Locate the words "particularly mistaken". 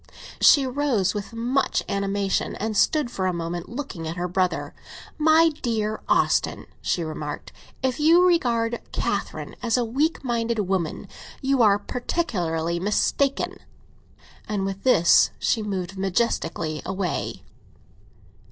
11.77-13.59